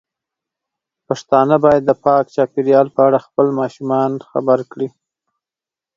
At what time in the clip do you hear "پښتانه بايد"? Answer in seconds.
1.07-1.83